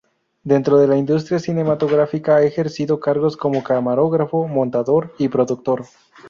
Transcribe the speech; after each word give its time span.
Dentro 0.43 0.79
de 0.79 0.87
la 0.87 0.97
industria 0.97 1.37
cinematográfica 1.37 2.35
ha 2.37 2.41
ejercido 2.43 2.99
cargos 2.99 3.37
como 3.37 3.61
camarógrafo, 3.63 4.47
montador 4.47 5.13
y 5.19 5.27
productor. 5.27 5.83